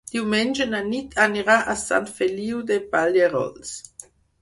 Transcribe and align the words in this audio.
Diumenge 0.11 0.65
na 0.69 0.79
Nit 0.87 1.13
anirà 1.27 1.59
a 1.75 1.77
Sant 1.83 2.09
Feliu 2.17 2.65
de 2.73 2.83
Pallerols. 2.97 3.81